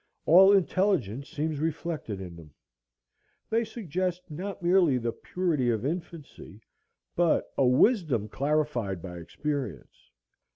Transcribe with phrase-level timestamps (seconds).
[0.25, 2.55] All intelligence seems reflected in them.
[3.51, 6.59] They suggest not merely the purity of infancy,
[7.15, 10.09] but a wisdom clarified by experience.